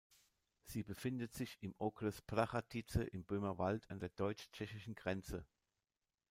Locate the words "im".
1.61-1.75, 3.11-3.23